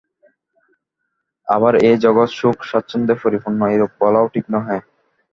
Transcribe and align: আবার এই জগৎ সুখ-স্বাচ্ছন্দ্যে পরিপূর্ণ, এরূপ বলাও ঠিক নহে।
আবার 1.47 1.73
এই 1.87 1.95
জগৎ 2.05 2.29
সুখ-স্বাচ্ছন্দ্যে 2.39 3.15
পরিপূর্ণ, 3.23 3.59
এরূপ 3.67 3.91
বলাও 4.01 4.25
ঠিক 4.33 4.45
নহে। 4.53 4.77